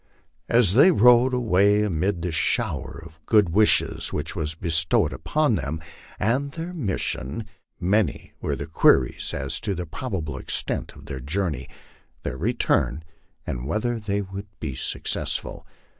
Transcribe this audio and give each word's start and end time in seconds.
As 0.49 0.73
they 0.73 0.89
rode 0.89 1.31
away 1.31 1.83
amid 1.83 2.23
the 2.23 2.31
shower 2.31 3.03
of 3.05 3.23
good 3.27 3.49
wishes 3.49 4.11
which 4.11 4.35
was 4.35 4.55
bestowed 4.55 5.13
upon 5.13 5.53
them 5.53 5.79
and 6.19 6.53
their 6.53 6.73
mission, 6.73 7.45
many 7.79 8.33
were 8.41 8.55
the 8.55 8.65
queries 8.65 9.31
as 9.31 9.59
to 9.59 9.75
the 9.75 9.85
probable 9.85 10.39
extent 10.39 10.93
of 10.95 11.05
their 11.05 11.19
journey, 11.19 11.69
their 12.23 12.35
return, 12.35 13.03
and 13.45 13.67
whether 13.67 13.99
they 13.99 14.23
would 14.23 14.47
be 14.59 14.73
successful. 14.73 15.67